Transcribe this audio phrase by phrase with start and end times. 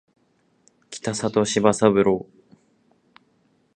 [0.89, 1.31] 北里柴三
[1.93, 2.25] 郎